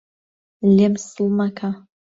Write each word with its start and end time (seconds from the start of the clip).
لێم 0.75 0.93
سڵ 1.09 1.27
مەکە 1.37 1.69